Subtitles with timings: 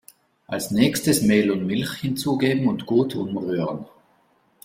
[0.47, 3.85] Als nächstes Mehl und Milch hinzugeben und gut umrühren.